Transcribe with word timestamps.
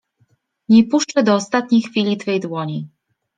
Nie 0.69 0.83
puszczę 0.87 1.23
do 1.23 1.35
ostatniej 1.35 1.81
chwili 1.81 2.17
twej 2.17 2.39
dłoni. 2.39 2.89